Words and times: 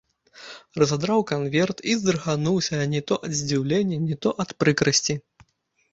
Разадраў 0.83 1.19
канверт 1.31 1.83
і 1.93 1.93
здрыгануўся 1.99 2.81
не 2.95 3.01
то 3.11 3.19
ад 3.27 3.31
здзіўлення, 3.43 3.97
не 4.11 4.15
то 4.27 4.37
ад 4.45 4.49
прыкрасці. 4.63 5.13